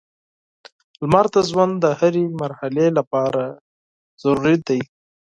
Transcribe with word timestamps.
•لمر 1.01 1.25
د 1.33 1.35
ژوند 1.49 1.73
د 1.83 1.85
هرې 1.99 2.23
مرحلې 2.41 2.87
لپاره 2.97 3.43
ضروري 4.23 4.57
دی. 4.67 4.81